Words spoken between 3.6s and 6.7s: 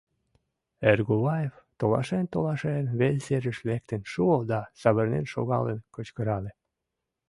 лектын шуо да савырнен шогалын кычкырале: